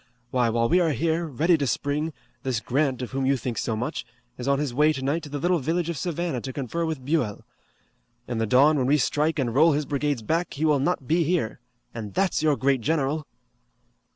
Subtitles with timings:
[0.31, 2.11] Why, while we are here, ready to spring,
[2.41, 4.03] this Grant, of whom you think so much,
[4.35, 7.45] is on his way tonight to the little village of Savannah to confer with Buell.
[8.27, 11.23] In the dawn when we strike and roll his brigades back he will not be
[11.23, 11.59] here.
[11.93, 13.27] And that's your great general!"